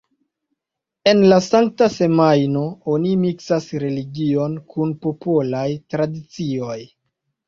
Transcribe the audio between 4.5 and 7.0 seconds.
kun popolaj tradicioj.